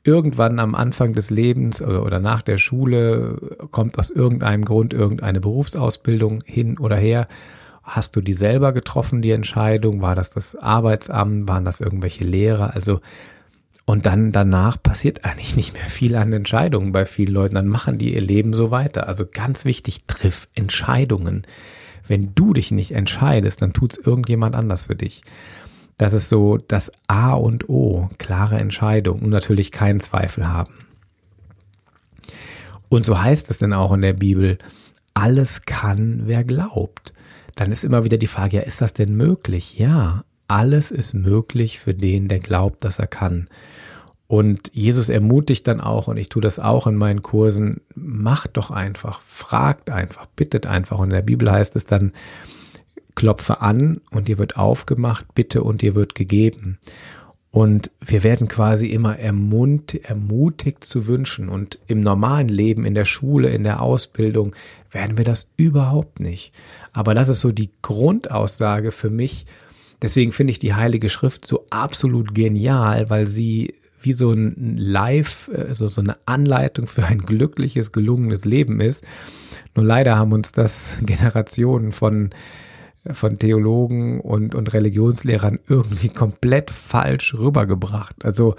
irgendwann 0.06 0.60
am 0.60 0.76
Anfang 0.76 1.14
des 1.14 1.30
Lebens 1.30 1.82
oder, 1.82 2.04
oder 2.04 2.20
nach 2.20 2.42
der 2.42 2.58
Schule 2.58 3.58
kommt 3.72 3.98
aus 3.98 4.12
irgendeinem 4.12 4.64
Grund 4.64 4.94
irgendeine 4.94 5.42
Berufsausbildung 5.42 6.44
hin 6.46 6.78
oder 6.78 6.96
her. 6.96 7.28
Hast 7.84 8.16
du 8.16 8.22
die 8.22 8.34
selber 8.34 8.72
getroffen, 8.72 9.22
die 9.22 9.32
Entscheidung? 9.32 10.02
War 10.02 10.16
das 10.16 10.32
das 10.32 10.56
Arbeitsamt? 10.56 11.48
Waren 11.48 11.66
das 11.66 11.82
irgendwelche 11.82 12.24
Lehrer? 12.24 12.74
Also, 12.76 13.00
und 13.86 14.06
dann 14.06 14.32
danach 14.32 14.82
passiert 14.82 15.26
eigentlich 15.26 15.56
nicht 15.56 15.74
mehr 15.74 15.84
viel 15.84 16.16
an 16.16 16.34
Entscheidungen 16.34 16.92
bei 16.92 17.06
vielen 17.06 17.34
Leuten. 17.34 17.56
Dann 17.56 17.68
machen 17.68 17.98
die 17.98 18.16
ihr 18.16 18.22
Leben 18.22 18.54
so 18.54 18.72
weiter. 18.72 19.08
Also 19.08 19.26
ganz 19.32 19.66
wichtig, 19.66 20.06
triff 20.06 20.48
Entscheidungen. 20.56 21.46
Wenn 22.08 22.34
du 22.36 22.54
dich 22.54 22.72
nicht 22.72 22.92
entscheidest, 22.92 23.62
dann 23.62 23.74
tut's 23.74 23.98
irgendjemand 23.98 24.56
anders 24.56 24.86
für 24.86 24.96
dich. 24.96 25.24
Das 25.98 26.14
ist 26.14 26.30
so 26.30 26.58
das 26.58 26.92
A 27.08 27.34
und 27.34 27.70
O, 27.70 28.10
klare 28.18 28.58
Entscheidung 28.58 29.20
und 29.20 29.30
natürlich 29.30 29.72
keinen 29.72 30.00
Zweifel 30.00 30.48
haben. 30.48 30.74
Und 32.90 33.06
so 33.06 33.22
heißt 33.22 33.50
es 33.50 33.58
denn 33.58 33.74
auch 33.74 33.94
in 33.94 34.02
der 34.02 34.14
Bibel, 34.14 34.58
alles 35.14 35.64
kann, 35.64 36.24
wer 36.26 36.44
glaubt. 36.44 37.14
Dann 37.56 37.72
ist 37.72 37.86
immer 37.86 38.04
wieder 38.04 38.18
die 38.18 38.28
Frage, 38.28 38.58
ja, 38.58 38.64
ist 38.64 38.82
das 38.82 38.94
denn 38.94 39.16
möglich? 39.16 39.78
Ja, 39.80 40.26
alles 40.48 40.92
ist 40.92 41.14
möglich 41.14 41.80
für 41.80 41.94
den, 41.94 42.28
der 42.28 42.40
glaubt, 42.40 42.84
dass 42.84 43.00
er 43.00 43.08
kann. 43.08 43.50
Und 44.28 44.72
Jesus 44.74 45.10
ermutigt 45.10 45.68
dann 45.68 45.80
auch, 45.80 46.08
und 46.08 46.18
ich 46.18 46.30
tue 46.30 46.42
das 46.42 46.60
auch 46.60 46.88
in 46.88 46.96
meinen 46.96 47.22
Kursen, 47.22 47.82
macht 47.94 48.58
doch 48.58 48.72
einfach, 48.72 49.22
fragt 49.22 49.90
einfach, 49.90 50.26
bittet 50.26 50.66
einfach. 50.66 50.98
Und 50.98 51.06
in 51.06 51.16
der 51.16 51.22
Bibel 51.22 51.50
heißt 51.50 51.76
es 51.76 51.86
dann, 51.86 52.12
klopfe 53.16 53.62
an 53.62 54.02
und 54.12 54.28
dir 54.28 54.38
wird 54.38 54.58
aufgemacht, 54.58 55.34
bitte 55.34 55.64
und 55.64 55.82
dir 55.82 55.96
wird 55.96 56.16
gegeben. 56.16 56.78
Und 57.56 57.90
wir 58.06 58.24
werden 58.24 58.50
quasi 58.50 58.88
immer 58.88 59.18
ermunt, 59.18 59.96
ermutigt 60.04 60.84
zu 60.84 61.08
wünschen. 61.08 61.48
Und 61.48 61.80
im 61.88 62.02
normalen 62.02 62.50
Leben, 62.50 62.86
in 62.86 62.96
der 62.96 63.06
Schule, 63.06 63.50
in 63.50 63.64
der 63.64 63.82
Ausbildung, 63.82 64.54
werden 64.92 65.18
wir 65.18 65.24
das 65.24 65.48
überhaupt 65.56 66.20
nicht. 66.20 66.52
Aber 66.92 67.14
das 67.14 67.30
ist 67.30 67.40
so 67.40 67.54
die 67.54 67.70
Grundaussage 67.82 68.92
für 68.92 69.10
mich. 69.10 69.46
Deswegen 70.02 70.34
finde 70.34 70.52
ich 70.52 70.60
die 70.60 70.74
Heilige 70.74 71.08
Schrift 71.08 71.48
so 71.48 71.66
absolut 71.70 72.36
genial, 72.36 73.10
weil 73.10 73.28
sie 73.28 73.76
wie 74.02 74.14
so 74.14 74.32
ein 74.32 74.76
Live, 74.78 75.48
äh, 75.48 75.74
so, 75.74 75.88
so 75.88 76.02
eine 76.02 76.18
Anleitung 76.26 76.88
für 76.88 77.06
ein 77.06 77.20
glückliches, 77.20 77.92
gelungenes 77.92 78.46
Leben 78.46 78.82
ist. 78.82 79.04
Nur 79.76 79.86
leider 79.86 80.18
haben 80.18 80.34
uns 80.34 80.52
das 80.52 80.98
Generationen 81.02 81.92
von 81.92 82.32
von 83.12 83.40
Theologen 83.40 84.20
und, 84.20 84.56
und 84.56 84.74
Religionslehrern 84.74 85.60
irgendwie 85.68 86.10
komplett 86.10 86.72
falsch 86.72 87.36
rübergebracht. 87.36 88.26
Also 88.26 88.56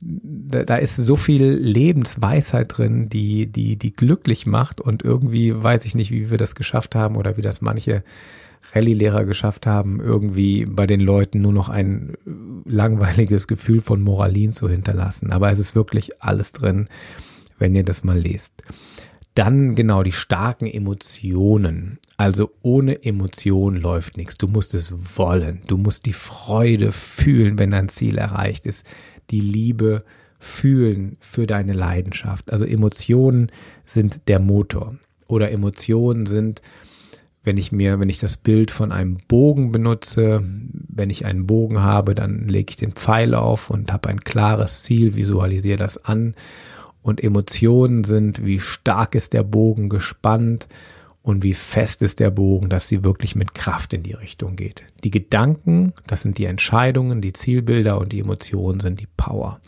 da, 0.00 0.64
da 0.64 0.76
ist 0.76 0.96
so 0.96 1.16
viel 1.16 1.44
Lebensweisheit 1.44 2.76
drin, 2.76 3.08
die, 3.08 3.46
die, 3.46 3.76
die 3.76 3.92
glücklich 3.92 4.46
macht 4.46 4.80
und 4.80 5.02
irgendwie 5.02 5.54
weiß 5.54 5.84
ich 5.84 5.94
nicht, 5.94 6.10
wie 6.10 6.30
wir 6.30 6.38
das 6.38 6.54
geschafft 6.54 6.94
haben 6.94 7.16
oder 7.16 7.36
wie 7.36 7.42
das 7.42 7.60
manche 7.60 8.02
Rallye-Lehrer 8.72 9.24
geschafft 9.24 9.66
haben, 9.66 10.00
irgendwie 10.00 10.64
bei 10.64 10.86
den 10.86 11.00
Leuten 11.00 11.40
nur 11.40 11.52
noch 11.52 11.68
ein 11.68 12.14
langweiliges 12.64 13.46
Gefühl 13.46 13.80
von 13.80 14.02
Moralin 14.02 14.52
zu 14.52 14.68
hinterlassen. 14.68 15.30
Aber 15.30 15.50
es 15.50 15.58
ist 15.58 15.74
wirklich 15.74 16.22
alles 16.22 16.52
drin, 16.52 16.88
wenn 17.58 17.74
ihr 17.74 17.84
das 17.84 18.04
mal 18.04 18.18
lest. 18.18 18.62
Dann 19.34 19.74
genau 19.74 20.02
die 20.02 20.12
starken 20.12 20.66
Emotionen. 20.66 21.98
Also 22.22 22.52
ohne 22.62 23.02
Emotion 23.02 23.74
läuft 23.74 24.16
nichts. 24.16 24.38
Du 24.38 24.46
musst 24.46 24.74
es 24.74 24.94
wollen. 25.18 25.62
Du 25.66 25.76
musst 25.76 26.06
die 26.06 26.12
Freude 26.12 26.92
fühlen, 26.92 27.58
wenn 27.58 27.72
dein 27.72 27.88
Ziel 27.88 28.16
erreicht 28.16 28.64
ist. 28.64 28.86
Die 29.32 29.40
Liebe 29.40 30.04
fühlen 30.38 31.16
für 31.18 31.48
deine 31.48 31.72
Leidenschaft. 31.72 32.52
Also 32.52 32.64
Emotionen 32.64 33.50
sind 33.84 34.20
der 34.28 34.38
Motor. 34.38 34.94
Oder 35.26 35.50
Emotionen 35.50 36.26
sind, 36.26 36.62
wenn 37.42 37.56
ich 37.56 37.72
mir, 37.72 37.98
wenn 37.98 38.08
ich 38.08 38.18
das 38.18 38.36
Bild 38.36 38.70
von 38.70 38.92
einem 38.92 39.16
Bogen 39.26 39.72
benutze, 39.72 40.44
wenn 40.44 41.10
ich 41.10 41.26
einen 41.26 41.48
Bogen 41.48 41.80
habe, 41.80 42.14
dann 42.14 42.46
lege 42.46 42.70
ich 42.70 42.76
den 42.76 42.92
Pfeil 42.92 43.34
auf 43.34 43.68
und 43.68 43.92
habe 43.92 44.10
ein 44.10 44.20
klares 44.20 44.84
Ziel, 44.84 45.16
visualisiere 45.16 45.76
das 45.76 46.04
an 46.04 46.36
und 47.02 47.20
Emotionen 47.20 48.04
sind, 48.04 48.44
wie 48.44 48.60
stark 48.60 49.16
ist 49.16 49.32
der 49.32 49.42
Bogen 49.42 49.88
gespannt 49.88 50.68
und 51.22 51.44
wie 51.44 51.54
fest 51.54 52.02
ist 52.02 52.20
der 52.20 52.30
Bogen, 52.30 52.68
dass 52.68 52.88
sie 52.88 53.04
wirklich 53.04 53.36
mit 53.36 53.54
Kraft 53.54 53.92
in 53.92 54.02
die 54.02 54.12
Richtung 54.12 54.56
geht. 54.56 54.84
Die 55.04 55.10
Gedanken, 55.10 55.92
das 56.06 56.22
sind 56.22 56.38
die 56.38 56.46
Entscheidungen, 56.46 57.20
die 57.20 57.32
Zielbilder 57.32 57.98
und 57.98 58.12
die 58.12 58.20
Emotionen 58.20 58.80
sind 58.80 59.00
die 59.00 59.08
Power. 59.16 59.60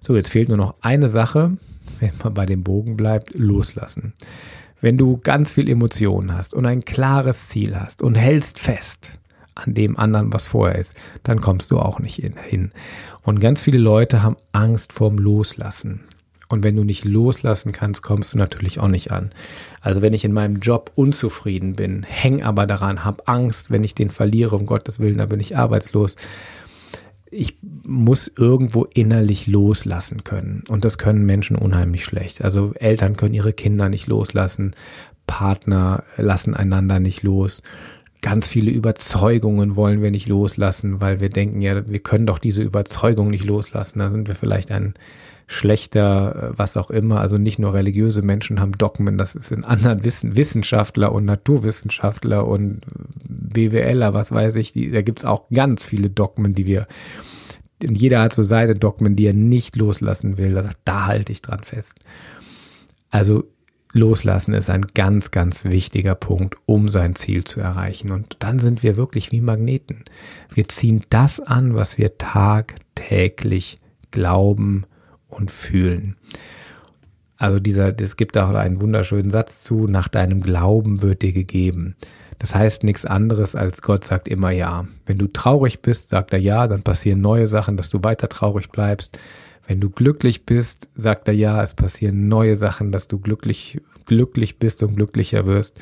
So, 0.00 0.14
jetzt 0.14 0.30
fehlt 0.30 0.48
nur 0.48 0.56
noch 0.56 0.74
eine 0.80 1.08
Sache, 1.08 1.56
wenn 1.98 2.12
man 2.22 2.34
bei 2.34 2.46
dem 2.46 2.62
Bogen 2.62 2.96
bleibt, 2.96 3.34
loslassen. 3.34 4.12
Wenn 4.80 4.98
du 4.98 5.18
ganz 5.18 5.52
viel 5.52 5.68
Emotionen 5.68 6.36
hast 6.36 6.54
und 6.54 6.66
ein 6.66 6.84
klares 6.84 7.48
Ziel 7.48 7.78
hast 7.78 8.02
und 8.02 8.14
hältst 8.14 8.58
fest 8.58 9.12
an 9.54 9.74
dem 9.74 9.96
anderen, 9.96 10.32
was 10.32 10.48
vorher 10.48 10.78
ist, 10.78 10.94
dann 11.22 11.40
kommst 11.40 11.70
du 11.70 11.78
auch 11.78 12.00
nicht 12.00 12.16
hin. 12.16 12.70
Und 13.22 13.40
ganz 13.40 13.62
viele 13.62 13.78
Leute 13.78 14.22
haben 14.22 14.36
Angst 14.52 14.92
vorm 14.92 15.16
Loslassen. 15.18 16.00
Und 16.54 16.62
wenn 16.62 16.76
du 16.76 16.84
nicht 16.84 17.04
loslassen 17.04 17.72
kannst, 17.72 18.04
kommst 18.04 18.32
du 18.32 18.38
natürlich 18.38 18.78
auch 18.78 18.86
nicht 18.86 19.10
an. 19.10 19.32
Also 19.80 20.02
wenn 20.02 20.12
ich 20.12 20.24
in 20.24 20.32
meinem 20.32 20.60
Job 20.60 20.92
unzufrieden 20.94 21.74
bin, 21.74 22.04
häng 22.04 22.44
aber 22.44 22.68
daran, 22.68 23.04
hab 23.04 23.28
Angst, 23.28 23.72
wenn 23.72 23.82
ich 23.82 23.96
den 23.96 24.08
verliere, 24.08 24.54
um 24.54 24.64
Gottes 24.64 25.00
Willen, 25.00 25.18
dann 25.18 25.30
bin 25.30 25.40
ich 25.40 25.56
arbeitslos. 25.56 26.14
Ich 27.28 27.58
muss 27.84 28.30
irgendwo 28.38 28.84
innerlich 28.84 29.48
loslassen 29.48 30.22
können. 30.22 30.62
Und 30.68 30.84
das 30.84 30.96
können 30.96 31.26
Menschen 31.26 31.56
unheimlich 31.56 32.04
schlecht. 32.04 32.44
Also 32.44 32.72
Eltern 32.74 33.16
können 33.16 33.34
ihre 33.34 33.52
Kinder 33.52 33.88
nicht 33.88 34.06
loslassen, 34.06 34.76
Partner 35.26 36.04
lassen 36.16 36.54
einander 36.54 37.00
nicht 37.00 37.24
los. 37.24 37.64
Ganz 38.22 38.46
viele 38.46 38.70
Überzeugungen 38.70 39.74
wollen 39.74 40.02
wir 40.02 40.12
nicht 40.12 40.28
loslassen, 40.28 41.00
weil 41.00 41.18
wir 41.18 41.30
denken, 41.30 41.60
ja, 41.62 41.84
wir 41.88 41.98
können 41.98 42.26
doch 42.26 42.38
diese 42.38 42.62
Überzeugung 42.62 43.30
nicht 43.30 43.44
loslassen. 43.44 43.98
Da 43.98 44.08
sind 44.08 44.28
wir 44.28 44.36
vielleicht 44.36 44.70
ein 44.70 44.94
schlechter, 45.46 46.50
äh, 46.52 46.58
was 46.58 46.76
auch 46.76 46.90
immer. 46.90 47.20
Also 47.20 47.38
nicht 47.38 47.58
nur 47.58 47.74
religiöse 47.74 48.22
Menschen 48.22 48.60
haben 48.60 48.72
Dogmen, 48.72 49.18
das 49.18 49.34
ist 49.34 49.52
in 49.52 49.64
anderen 49.64 50.04
Wissen, 50.04 50.36
Wissenschaftler 50.36 51.12
und 51.12 51.24
Naturwissenschaftler 51.24 52.46
und 52.46 52.82
BWLer, 53.28 54.14
was 54.14 54.32
weiß 54.32 54.56
ich, 54.56 54.72
die, 54.72 54.90
da 54.90 55.02
gibt's 55.02 55.24
auch 55.24 55.48
ganz 55.50 55.84
viele 55.84 56.10
Dogmen, 56.10 56.54
die 56.54 56.66
wir, 56.66 56.86
und 57.82 57.96
jeder 57.96 58.20
hat 58.22 58.32
so 58.32 58.42
seine 58.42 58.74
Dogmen, 58.74 59.16
die 59.16 59.26
er 59.26 59.34
nicht 59.34 59.76
loslassen 59.76 60.38
will. 60.38 60.54
Da 60.54 60.70
da 60.84 61.06
halte 61.06 61.32
ich 61.32 61.42
dran 61.42 61.60
fest. 61.60 61.98
Also 63.10 63.44
Loslassen 63.94 64.54
ist 64.54 64.70
ein 64.70 64.86
ganz, 64.92 65.30
ganz 65.30 65.64
wichtiger 65.64 66.16
Punkt, 66.16 66.56
um 66.66 66.88
sein 66.88 67.14
Ziel 67.14 67.44
zu 67.44 67.60
erreichen. 67.60 68.10
Und 68.10 68.36
dann 68.40 68.58
sind 68.58 68.82
wir 68.82 68.96
wirklich 68.96 69.30
wie 69.30 69.40
Magneten. 69.40 70.04
Wir 70.52 70.68
ziehen 70.68 71.04
das 71.10 71.38
an, 71.38 71.76
was 71.76 71.96
wir 71.96 72.18
tagtäglich 72.18 73.78
glauben, 74.10 74.84
und 75.34 75.50
fühlen. 75.50 76.16
Also 77.36 77.58
dieser, 77.58 77.98
es 78.00 78.16
gibt 78.16 78.38
auch 78.38 78.50
einen 78.50 78.80
wunderschönen 78.80 79.30
Satz 79.30 79.62
zu, 79.62 79.86
nach 79.86 80.08
deinem 80.08 80.40
Glauben 80.40 81.02
wird 81.02 81.22
dir 81.22 81.32
gegeben. 81.32 81.96
Das 82.38 82.54
heißt 82.54 82.84
nichts 82.84 83.04
anderes 83.04 83.54
als 83.54 83.82
Gott 83.82 84.04
sagt 84.04 84.28
immer 84.28 84.50
ja. 84.50 84.86
Wenn 85.06 85.18
du 85.18 85.26
traurig 85.26 85.80
bist, 85.80 86.10
sagt 86.10 86.32
er 86.32 86.38
ja, 86.38 86.66
dann 86.68 86.82
passieren 86.82 87.20
neue 87.20 87.46
Sachen, 87.46 87.76
dass 87.76 87.90
du 87.90 88.02
weiter 88.02 88.28
traurig 88.28 88.70
bleibst. 88.70 89.18
Wenn 89.66 89.80
du 89.80 89.90
glücklich 89.90 90.44
bist, 90.44 90.90
sagt 90.94 91.28
er 91.28 91.34
ja, 91.34 91.62
es 91.62 91.74
passieren 91.74 92.28
neue 92.28 92.56
Sachen, 92.56 92.92
dass 92.92 93.08
du 93.08 93.18
glücklich, 93.18 93.80
glücklich 94.04 94.58
bist 94.58 94.82
und 94.82 94.96
glücklicher 94.96 95.46
wirst. 95.46 95.80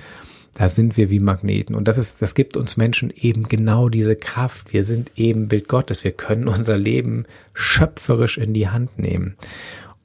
Da 0.55 0.69
sind 0.69 0.97
wir 0.97 1.09
wie 1.09 1.21
Magneten. 1.21 1.75
Und 1.75 1.89
das 1.89 1.97
ist, 1.97 2.21
das 2.21 2.35
gibt 2.35 2.57
uns 2.57 2.77
Menschen 2.77 3.11
eben 3.17 3.45
genau 3.45 3.89
diese 3.89 4.17
Kraft. 4.17 4.73
Wir 4.73 4.85
sind 4.85 5.11
eben 5.17 5.49
Bild 5.49 5.69
Gottes. 5.69 6.05
Wir 6.05 6.13
können 6.13 6.47
unser 6.49 6.77
Leben 6.77 7.25
schöpferisch 7.55 8.37
in 8.37 8.53
die 8.53 8.69
Hand 8.69 8.99
nehmen. 8.99 9.37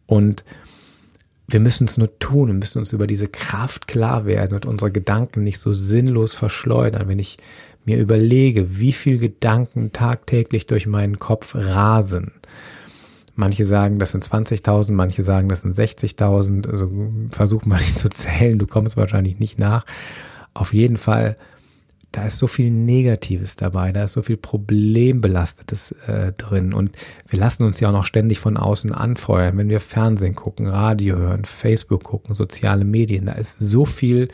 Und 0.06 0.46
wir 1.48 1.60
müssen 1.60 1.88
es 1.88 1.98
nur 1.98 2.18
tun. 2.20 2.48
Wir 2.48 2.54
müssen 2.56 2.80
uns 2.80 2.94
über 2.94 3.08
diese 3.08 3.28
Kraft 3.28 3.88
klar 3.88 4.26
werden 4.26 4.56
und 4.56 4.66
unsere 4.66 4.92
Gedanken 4.92 5.44
nicht 5.44 5.60
so 5.60 5.74
sinnlos 5.74 6.34
verschleudern. 6.34 7.08
Wenn 7.08 7.20
ich 7.20 7.38
mir 7.88 7.98
überlege, 7.98 8.80
wie 8.80 8.92
viel 8.92 9.18
Gedanken 9.18 9.94
tagtäglich 9.94 10.68
durch 10.68 10.88
meinen 10.88 11.20
Kopf 11.20 11.56
rasen. 11.56 12.34
Manche 13.36 13.66
sagen, 13.66 13.98
das 13.98 14.12
sind 14.12 14.28
20.000, 14.28 14.92
manche 14.92 15.24
sagen, 15.24 15.48
das 15.48 15.62
sind 15.62 15.76
60.000. 15.76 16.70
Also 16.70 16.92
versuch 17.32 17.66
mal 17.66 17.80
nicht 17.80 17.98
zu 17.98 18.10
zählen, 18.10 18.60
du 18.60 18.68
kommst 18.68 18.98
wahrscheinlich 18.98 19.40
nicht 19.40 19.58
nach. 19.58 19.86
Auf 20.58 20.74
jeden 20.74 20.98
Fall, 20.98 21.36
da 22.12 22.26
ist 22.26 22.40
so 22.40 22.48
viel 22.48 22.72
Negatives 22.72 23.58
dabei, 23.58 23.92
da 23.92 24.06
ist 24.06 24.14
so 24.14 24.24
viel 24.24 24.38
Problembelastetes 24.38 25.92
äh, 26.08 26.34
drin. 26.34 26.74
Und 26.74 26.94
wir 27.28 27.38
lassen 27.38 27.64
uns 27.64 27.80
ja 27.80 27.90
auch 27.90 27.94
noch 27.94 28.06
ständig 28.06 28.40
von 28.40 28.58
außen 28.58 28.92
anfeuern, 28.92 29.56
wenn 29.58 29.70
wir 29.70 29.80
Fernsehen 29.80 30.34
gucken, 30.34 30.66
Radio 30.66 31.16
hören, 31.16 31.46
Facebook 31.46 32.04
gucken, 32.04 32.34
soziale 32.34 32.86
Medien. 32.86 33.28
Da 33.28 33.34
ist 33.34 33.60
so 33.60 33.86
viel 33.86 34.30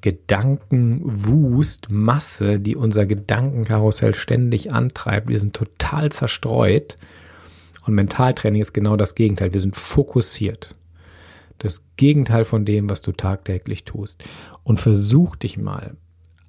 Gedankenwust, 0.00 1.90
Masse, 1.90 2.58
die 2.58 2.74
unser 2.74 3.04
Gedankenkarussell 3.04 4.14
ständig 4.14 4.72
antreibt. 4.72 5.28
Wir 5.28 5.38
sind 5.38 5.54
total 5.54 6.10
zerstreut. 6.10 6.96
Und 7.86 7.94
Mentaltraining 7.94 8.62
ist 8.62 8.72
genau 8.72 8.96
das 8.96 9.14
Gegenteil. 9.14 9.52
Wir 9.52 9.60
sind 9.60 9.76
fokussiert 9.76 10.74
das 11.58 11.82
Gegenteil 11.96 12.44
von 12.44 12.64
dem, 12.64 12.90
was 12.90 13.02
du 13.02 13.12
tagtäglich 13.12 13.84
tust. 13.84 14.24
Und 14.64 14.80
versuch 14.80 15.36
dich 15.36 15.56
mal 15.56 15.96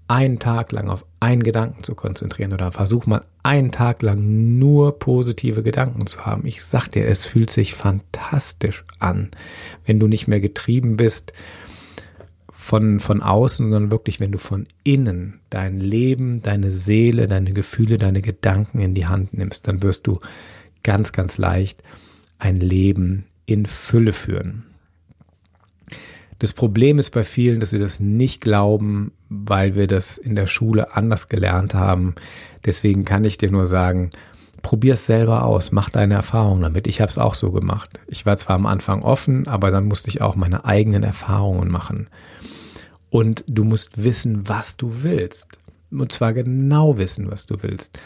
einen 0.07 0.39
Tag 0.39 0.71
lang 0.71 0.89
auf 0.89 1.05
einen 1.19 1.43
Gedanken 1.43 1.83
zu 1.83 1.93
konzentrieren 1.93 2.53
oder 2.53 2.71
versuch 2.71 3.05
mal 3.05 3.25
einen 3.43 3.71
Tag 3.71 4.01
lang 4.01 4.57
nur 4.57 4.99
positive 4.99 5.63
Gedanken 5.63 6.07
zu 6.07 6.25
haben. 6.25 6.45
Ich 6.45 6.63
sag 6.63 6.89
dir, 6.89 7.05
es 7.07 7.25
fühlt 7.25 7.49
sich 7.49 7.73
fantastisch 7.73 8.85
an, 8.99 9.31
wenn 9.85 9.99
du 9.99 10.07
nicht 10.07 10.27
mehr 10.27 10.39
getrieben 10.39 10.95
bist 10.95 11.33
von, 12.51 12.99
von 12.99 13.21
außen, 13.21 13.71
sondern 13.71 13.91
wirklich, 13.91 14.19
wenn 14.19 14.31
du 14.31 14.37
von 14.37 14.67
innen 14.83 15.39
dein 15.49 15.79
Leben, 15.79 16.41
deine 16.41 16.71
Seele, 16.71 17.27
deine 17.27 17.53
Gefühle, 17.53 17.97
deine 17.97 18.21
Gedanken 18.21 18.79
in 18.79 18.93
die 18.93 19.07
Hand 19.07 19.33
nimmst, 19.33 19.67
dann 19.67 19.83
wirst 19.83 20.07
du 20.07 20.19
ganz, 20.83 21.11
ganz 21.11 21.37
leicht 21.37 21.83
ein 22.39 22.57
Leben 22.57 23.25
in 23.45 23.65
Fülle 23.65 24.13
führen. 24.13 24.65
Das 26.39 26.53
Problem 26.53 26.99
ist 26.99 27.11
bei 27.11 27.23
vielen, 27.23 27.59
dass 27.59 27.71
sie 27.71 27.79
das 27.79 27.99
nicht 27.99 28.41
glauben, 28.41 29.11
weil 29.29 29.75
wir 29.75 29.87
das 29.87 30.17
in 30.17 30.35
der 30.35 30.47
Schule 30.47 30.95
anders 30.95 31.29
gelernt 31.29 31.73
haben. 31.73 32.15
Deswegen 32.65 33.05
kann 33.05 33.23
ich 33.23 33.37
dir 33.37 33.51
nur 33.51 33.65
sagen, 33.65 34.11
probier 34.61 34.93
es 34.93 35.05
selber 35.05 35.45
aus, 35.45 35.71
mach 35.71 35.89
deine 35.89 36.13
Erfahrungen 36.13 36.61
damit. 36.61 36.85
Ich 36.87 37.01
habe 37.01 37.09
es 37.09 37.17
auch 37.17 37.33
so 37.33 37.51
gemacht. 37.51 37.99
Ich 38.07 38.25
war 38.25 38.37
zwar 38.37 38.55
am 38.55 38.67
Anfang 38.67 39.01
offen, 39.01 39.47
aber 39.47 39.71
dann 39.71 39.87
musste 39.87 40.09
ich 40.09 40.21
auch 40.21 40.35
meine 40.35 40.65
eigenen 40.65 41.03
Erfahrungen 41.03 41.69
machen. 41.69 42.07
Und 43.09 43.43
du 43.47 43.63
musst 43.63 44.03
wissen, 44.03 44.47
was 44.47 44.77
du 44.77 45.03
willst. 45.03 45.57
und 45.89 46.11
zwar 46.11 46.33
genau 46.33 46.97
wissen, 46.97 47.31
was 47.31 47.45
du 47.45 47.55
willst. 47.61 47.97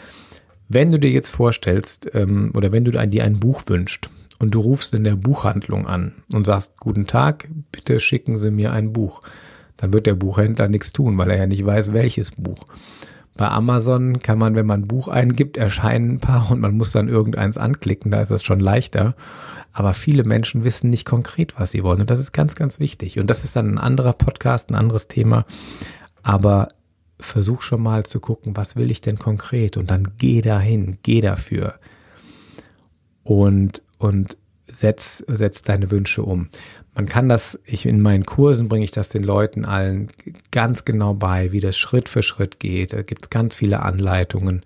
Wenn 0.68 0.90
du 0.90 0.98
dir 0.98 1.10
jetzt 1.10 1.30
vorstellst 1.30 2.08
ähm, 2.14 2.52
oder 2.54 2.72
wenn 2.72 2.84
du 2.84 2.92
dir 2.92 3.24
ein 3.24 3.40
Buch 3.40 3.62
wünschst 3.66 4.08
und 4.42 4.50
du 4.50 4.60
rufst 4.60 4.92
in 4.92 5.04
der 5.04 5.14
Buchhandlung 5.14 5.86
an 5.86 6.14
und 6.34 6.46
sagst, 6.46 6.80
guten 6.80 7.06
Tag, 7.06 7.48
bitte 7.70 8.00
schicken 8.00 8.38
Sie 8.38 8.50
mir 8.50 8.72
ein 8.72 8.92
Buch, 8.92 9.20
dann 9.76 9.92
wird 9.92 10.04
der 10.04 10.16
Buchhändler 10.16 10.66
nichts 10.68 10.92
tun, 10.92 11.16
weil 11.16 11.30
er 11.30 11.38
ja 11.38 11.46
nicht 11.46 11.64
weiß, 11.64 11.92
welches 11.92 12.32
Buch. 12.32 12.64
Bei 13.36 13.48
Amazon 13.48 14.18
kann 14.18 14.38
man, 14.38 14.56
wenn 14.56 14.66
man 14.66 14.80
ein 14.80 14.88
Buch 14.88 15.06
eingibt, 15.06 15.56
erscheinen 15.56 16.14
ein 16.14 16.18
paar 16.18 16.50
und 16.50 16.58
man 16.58 16.76
muss 16.76 16.90
dann 16.90 17.08
irgendeins 17.08 17.56
anklicken, 17.56 18.10
da 18.10 18.20
ist 18.20 18.32
das 18.32 18.42
schon 18.42 18.58
leichter. 18.58 19.14
Aber 19.72 19.94
viele 19.94 20.24
Menschen 20.24 20.64
wissen 20.64 20.90
nicht 20.90 21.04
konkret, 21.04 21.54
was 21.56 21.70
sie 21.70 21.84
wollen. 21.84 22.00
Und 22.00 22.10
das 22.10 22.18
ist 22.18 22.32
ganz, 22.32 22.56
ganz 22.56 22.80
wichtig. 22.80 23.20
Und 23.20 23.30
das 23.30 23.44
ist 23.44 23.54
dann 23.54 23.74
ein 23.74 23.78
anderer 23.78 24.12
Podcast, 24.12 24.70
ein 24.70 24.74
anderes 24.74 25.06
Thema. 25.06 25.44
Aber 26.24 26.66
versuch 27.20 27.62
schon 27.62 27.80
mal 27.80 28.04
zu 28.04 28.18
gucken, 28.18 28.56
was 28.56 28.74
will 28.74 28.90
ich 28.90 29.00
denn 29.00 29.18
konkret? 29.18 29.76
Und 29.76 29.88
dann 29.88 30.14
geh 30.18 30.40
dahin, 30.42 30.98
geh 31.04 31.20
dafür. 31.20 31.76
Und, 33.24 33.82
und 34.02 34.36
setz, 34.68 35.22
setz 35.28 35.62
deine 35.62 35.90
Wünsche 35.90 36.22
um. 36.22 36.48
Man 36.94 37.06
kann 37.06 37.28
das, 37.28 37.58
ich 37.64 37.86
in 37.86 38.00
meinen 38.00 38.26
Kursen 38.26 38.68
bringe 38.68 38.84
ich 38.84 38.90
das 38.90 39.08
den 39.08 39.22
Leuten 39.22 39.64
allen 39.64 40.08
ganz 40.50 40.84
genau 40.84 41.14
bei, 41.14 41.52
wie 41.52 41.60
das 41.60 41.78
Schritt 41.78 42.08
für 42.08 42.22
Schritt 42.22 42.60
geht. 42.60 42.92
Da 42.92 43.02
gibt 43.02 43.26
es 43.26 43.30
ganz 43.30 43.54
viele 43.54 43.80
Anleitungen. 43.80 44.62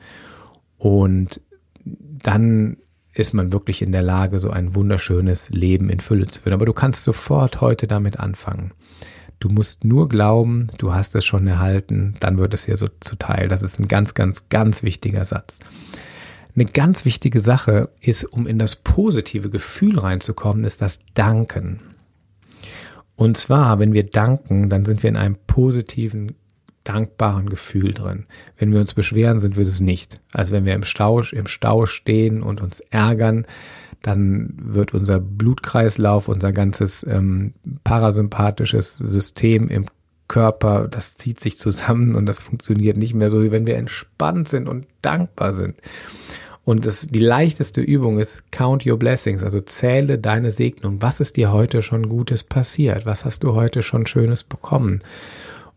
Und 0.78 1.40
dann 1.85 2.78
ist 3.14 3.33
man 3.33 3.52
wirklich 3.52 3.83
in 3.83 3.93
der 3.93 4.02
Lage, 4.02 4.38
so 4.40 4.50
ein 4.50 4.75
wunderschönes 4.75 5.50
Leben 5.50 5.88
in 5.88 6.00
Fülle 6.00 6.26
zu 6.26 6.40
führen. 6.40 6.55
Aber 6.55 6.66
du 6.66 6.73
kannst 6.73 7.05
sofort 7.05 7.61
heute 7.61 7.87
damit 7.87 8.19
anfangen. 8.19 8.73
Du 9.38 9.49
musst 9.49 9.85
nur 9.85 10.09
glauben, 10.09 10.69
du 10.78 10.95
hast 10.95 11.14
es 11.14 11.25
schon 11.25 11.47
erhalten, 11.47 12.16
dann 12.21 12.38
wird 12.38 12.55
es 12.55 12.64
dir 12.64 12.76
so 12.76 12.88
zuteil. 13.00 13.49
Das 13.49 13.62
ist 13.62 13.78
ein 13.78 13.87
ganz, 13.87 14.14
ganz, 14.14 14.49
ganz 14.49 14.83
wichtiger 14.83 15.25
Satz. 15.25 15.59
Eine 16.57 16.65
ganz 16.65 17.05
wichtige 17.05 17.41
Sache 17.41 17.91
ist, 18.01 18.25
um 18.25 18.47
in 18.47 18.59
das 18.59 18.77
positive 18.77 19.51
Gefühl 19.51 19.99
reinzukommen, 19.99 20.65
ist 20.65 20.81
das 20.81 21.01
Danken. 21.13 21.81
Und 23.15 23.37
zwar, 23.37 23.79
wenn 23.79 23.93
wir 23.93 24.05
danken, 24.05 24.71
dann 24.71 24.87
sind 24.87 25.03
wir 25.03 25.11
in 25.11 25.19
einem 25.19 25.37
positiven 25.47 26.35
dankbaren 26.85 27.51
Gefühl 27.51 27.93
drin. 27.93 28.25
Wenn 28.57 28.73
wir 28.73 28.81
uns 28.81 28.95
beschweren, 28.95 29.41
sind 29.41 29.57
wir 29.57 29.65
das 29.65 29.81
nicht. 29.81 30.19
Also 30.33 30.53
wenn 30.53 30.65
wir 30.65 30.75
im 30.75 30.85
Stau, 30.85 31.21
im 31.21 31.47
Stau 31.47 31.85
stehen 31.85 32.43
und 32.43 32.63
uns 32.63 32.81
ärgern, 32.81 33.47
dann 34.01 34.55
wird 34.57 34.95
unser 34.95 35.21
Blutkreislauf, 35.21 36.29
unser 36.29 36.53
ganzes 36.53 37.05
ähm, 37.09 37.53
parasympathisches 37.85 38.97
System 38.97 39.69
im 39.69 39.87
Körper, 40.29 40.89
das 40.89 41.17
zieht 41.17 41.41
sich 41.41 41.59
zusammen 41.59 42.15
und 42.15 42.27
das 42.27 42.41
funktioniert 42.41 42.97
nicht 42.97 43.15
mehr 43.15 43.31
so, 43.31 43.43
wie 43.43 43.51
wenn 43.51 43.67
wir 43.67 43.77
entspannt 43.77 44.49
sind 44.49 44.69
und 44.69 44.87
dankbar 45.03 45.53
sind. 45.53 45.75
Und 46.66 46.85
das, 46.85 47.06
die 47.06 47.20
leichteste 47.20 47.80
Übung 47.80 48.18
ist 48.18 48.42
Count 48.50 48.85
Your 48.85 48.99
Blessings, 48.99 49.44
also 49.44 49.61
zähle 49.61 50.18
deine 50.18 50.50
Segnung. 50.50 51.00
Was 51.00 51.20
ist 51.20 51.37
dir 51.37 51.52
heute 51.52 51.80
schon 51.80 52.08
Gutes 52.08 52.42
passiert? 52.42 53.06
Was 53.06 53.25
hast 53.25 53.44
du 53.44 53.54
heute 53.54 53.85
schon 53.85 54.04
Schönes 54.04 54.42
bekommen? 54.42 54.99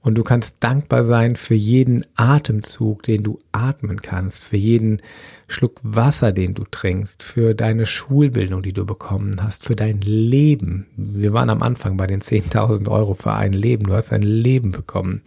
Und 0.01 0.15
du 0.15 0.24
kannst 0.24 0.55
dankbar 0.62 1.03
sein 1.03 1.36
für 1.36 1.53
jeden 1.53 2.08
Atemzug, 2.15 3.03
den 3.03 3.22
du 3.22 3.38
atmen 3.51 4.01
kannst, 4.01 4.46
für 4.46 4.58
jeden 4.58 5.00
Schluck 5.48 5.79
Wasser, 5.84 6.31
den 6.31 6.55
du 6.55 6.63
trinkst, 6.63 7.22
für 7.22 7.53
deine 7.53 7.86
Schulbildung, 7.86 8.63
die 8.63 8.74
du 8.74 8.84
bekommen 8.84 9.43
hast, 9.43 9.65
für 9.65 9.75
dein 9.75 10.01
Leben. 10.01 10.88
Wir 10.98 11.34
waren 11.34 11.51
am 11.51 11.62
Anfang 11.62 11.98
bei 11.98 12.08
den 12.08 12.22
10.000 12.22 12.89
Euro 12.89 13.13
für 13.13 13.34
ein 13.34 13.53
Leben. 13.53 13.86
Du 13.86 13.93
hast 13.93 14.12
ein 14.12 14.24
Leben 14.24 14.72
bekommen. 14.72 15.22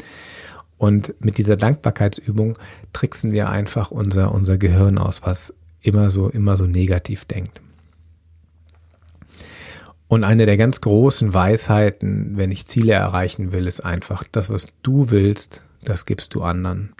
Und 0.82 1.14
mit 1.24 1.38
dieser 1.38 1.56
Dankbarkeitsübung 1.56 2.58
tricksen 2.92 3.30
wir 3.30 3.48
einfach 3.48 3.92
unser, 3.92 4.34
unser 4.34 4.58
Gehirn 4.58 4.98
aus, 4.98 5.22
was 5.22 5.54
immer 5.80 6.10
so, 6.10 6.28
immer 6.28 6.56
so 6.56 6.66
negativ 6.66 7.24
denkt. 7.24 7.60
Und 10.08 10.24
eine 10.24 10.44
der 10.44 10.56
ganz 10.56 10.80
großen 10.80 11.32
Weisheiten, 11.32 12.36
wenn 12.36 12.50
ich 12.50 12.66
Ziele 12.66 12.94
erreichen 12.94 13.52
will, 13.52 13.68
ist 13.68 13.78
einfach, 13.78 14.24
das, 14.32 14.50
was 14.50 14.72
du 14.82 15.12
willst, 15.12 15.62
das 15.84 16.04
gibst 16.04 16.34
du 16.34 16.42
anderen. 16.42 16.94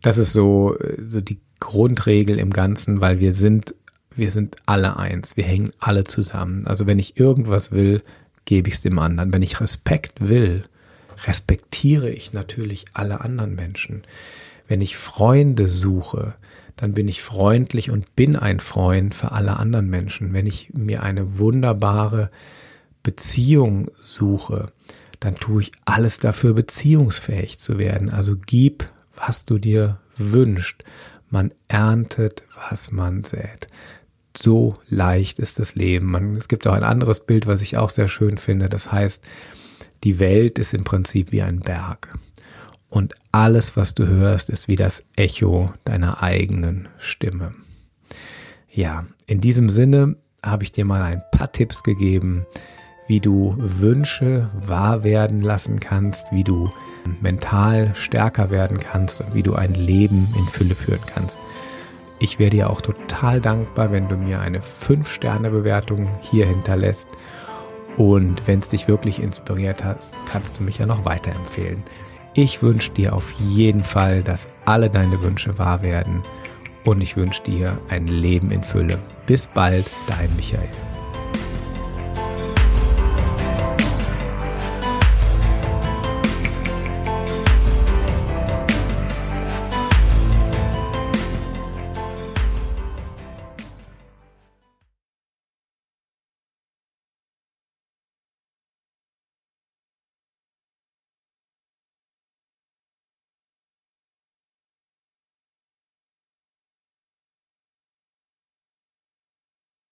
Das 0.00 0.16
ist 0.16 0.32
so, 0.32 0.78
so 1.06 1.20
die 1.20 1.40
Grundregel 1.60 2.38
im 2.38 2.54
Ganzen, 2.54 3.02
weil 3.02 3.20
wir 3.20 3.34
sind, 3.34 3.74
wir 4.16 4.30
sind 4.30 4.56
alle 4.64 4.96
eins. 4.96 5.36
Wir 5.36 5.44
hängen 5.44 5.74
alle 5.78 6.04
zusammen. 6.04 6.66
Also 6.66 6.86
wenn 6.86 6.98
ich 6.98 7.20
irgendwas 7.20 7.70
will, 7.70 8.00
gebe 8.46 8.70
ich 8.70 8.76
es 8.76 8.80
dem 8.80 8.98
anderen. 8.98 9.30
Wenn 9.30 9.42
ich 9.42 9.60
Respekt 9.60 10.26
will, 10.26 10.64
respektiere 11.24 12.10
ich 12.10 12.32
natürlich 12.32 12.86
alle 12.94 13.20
anderen 13.20 13.54
Menschen. 13.54 14.04
Wenn 14.68 14.80
ich 14.80 14.96
Freunde 14.96 15.68
suche, 15.68 16.34
dann 16.76 16.94
bin 16.94 17.08
ich 17.08 17.22
freundlich 17.22 17.90
und 17.90 18.16
bin 18.16 18.36
ein 18.36 18.60
Freund 18.60 19.14
für 19.14 19.32
alle 19.32 19.56
anderen 19.56 19.90
Menschen. 19.90 20.32
Wenn 20.32 20.46
ich 20.46 20.70
mir 20.72 21.02
eine 21.02 21.38
wunderbare 21.38 22.30
Beziehung 23.02 23.90
suche, 24.00 24.72
dann 25.18 25.34
tue 25.34 25.62
ich 25.62 25.72
alles 25.84 26.18
dafür, 26.18 26.54
beziehungsfähig 26.54 27.58
zu 27.58 27.78
werden. 27.78 28.08
Also 28.10 28.36
gib, 28.46 28.86
was 29.14 29.44
du 29.44 29.58
dir 29.58 29.98
wünschst. 30.16 30.82
Man 31.28 31.52
erntet, 31.68 32.42
was 32.70 32.90
man 32.90 33.24
sät. 33.24 33.68
So 34.36 34.78
leicht 34.88 35.38
ist 35.38 35.58
das 35.58 35.74
Leben. 35.74 36.06
Man, 36.06 36.36
es 36.36 36.48
gibt 36.48 36.66
auch 36.66 36.72
ein 36.72 36.84
anderes 36.84 37.20
Bild, 37.20 37.46
was 37.46 37.60
ich 37.60 37.76
auch 37.76 37.90
sehr 37.90 38.08
schön 38.08 38.38
finde. 38.38 38.68
Das 38.68 38.90
heißt, 38.90 39.22
die 40.04 40.18
Welt 40.18 40.58
ist 40.58 40.74
im 40.74 40.84
Prinzip 40.84 41.32
wie 41.32 41.42
ein 41.42 41.60
Berg 41.60 42.08
und 42.90 43.14
alles, 43.32 43.76
was 43.76 43.94
du 43.94 44.06
hörst, 44.06 44.50
ist 44.50 44.68
wie 44.68 44.76
das 44.76 45.04
Echo 45.16 45.72
deiner 45.84 46.22
eigenen 46.22 46.88
Stimme. 46.98 47.52
Ja, 48.68 49.04
in 49.26 49.40
diesem 49.40 49.68
Sinne 49.68 50.16
habe 50.44 50.64
ich 50.64 50.72
dir 50.72 50.84
mal 50.84 51.02
ein 51.02 51.22
paar 51.32 51.52
Tipps 51.52 51.82
gegeben, 51.82 52.46
wie 53.06 53.20
du 53.20 53.54
Wünsche 53.58 54.50
wahr 54.54 55.04
werden 55.04 55.40
lassen 55.40 55.80
kannst, 55.80 56.32
wie 56.32 56.44
du 56.44 56.70
mental 57.20 57.94
stärker 57.94 58.50
werden 58.50 58.78
kannst 58.78 59.20
und 59.20 59.34
wie 59.34 59.42
du 59.42 59.54
ein 59.54 59.74
Leben 59.74 60.32
in 60.38 60.46
Fülle 60.46 60.74
führen 60.74 61.00
kannst. 61.06 61.38
Ich 62.18 62.38
wäre 62.38 62.50
dir 62.50 62.70
auch 62.70 62.80
total 62.80 63.40
dankbar, 63.40 63.90
wenn 63.90 64.08
du 64.08 64.16
mir 64.16 64.40
eine 64.40 64.60
5-Sterne-Bewertung 64.60 66.08
hier 66.20 66.46
hinterlässt. 66.46 67.08
Und 67.96 68.46
wenn 68.46 68.60
es 68.60 68.68
dich 68.68 68.88
wirklich 68.88 69.22
inspiriert 69.22 69.84
hast, 69.84 70.14
kannst 70.30 70.58
du 70.58 70.62
mich 70.62 70.78
ja 70.78 70.86
noch 70.86 71.04
weiterempfehlen. 71.04 71.82
Ich 72.34 72.62
wünsche 72.62 72.92
dir 72.92 73.14
auf 73.14 73.32
jeden 73.32 73.82
Fall, 73.82 74.22
dass 74.22 74.48
alle 74.64 74.88
deine 74.88 75.20
Wünsche 75.22 75.58
wahr 75.58 75.82
werden 75.82 76.22
und 76.84 77.00
ich 77.00 77.16
wünsche 77.16 77.42
dir 77.42 77.76
ein 77.88 78.06
Leben 78.06 78.50
in 78.52 78.62
Fülle. 78.62 78.98
Bis 79.26 79.46
bald, 79.46 79.90
dein 80.06 80.34
Michael. 80.36 80.89